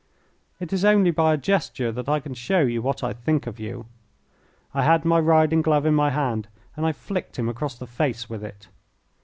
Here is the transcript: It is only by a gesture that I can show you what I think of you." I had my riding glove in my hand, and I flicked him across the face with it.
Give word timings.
It 0.59 0.73
is 0.73 0.83
only 0.83 1.11
by 1.11 1.31
a 1.31 1.37
gesture 1.37 1.91
that 1.91 2.09
I 2.09 2.19
can 2.19 2.33
show 2.33 2.61
you 2.61 2.81
what 2.81 3.03
I 3.03 3.13
think 3.13 3.45
of 3.45 3.59
you." 3.59 3.85
I 4.73 4.81
had 4.81 5.05
my 5.05 5.19
riding 5.19 5.61
glove 5.61 5.85
in 5.85 5.93
my 5.93 6.09
hand, 6.09 6.47
and 6.75 6.87
I 6.87 6.91
flicked 6.91 7.37
him 7.37 7.47
across 7.47 7.75
the 7.77 7.85
face 7.85 8.27
with 8.27 8.43
it. 8.43 8.67